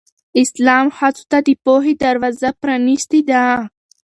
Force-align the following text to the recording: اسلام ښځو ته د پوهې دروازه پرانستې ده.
اسلام 0.41 0.87
ښځو 0.97 1.23
ته 1.31 1.37
د 1.47 1.49
پوهې 1.65 1.93
دروازه 2.03 2.49
پرانستې 2.61 3.19
ده. 3.29 3.43